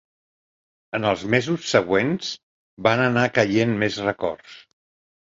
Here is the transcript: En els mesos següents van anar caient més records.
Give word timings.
En 0.99 1.03
els 1.09 1.25
mesos 1.33 1.67
següents 1.73 2.31
van 2.87 3.01
anar 3.09 3.25
caient 3.35 3.75
més 3.83 3.99
records. 4.07 4.57